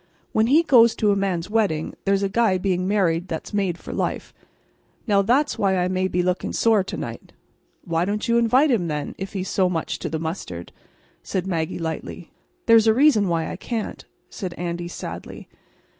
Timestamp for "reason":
12.95-13.27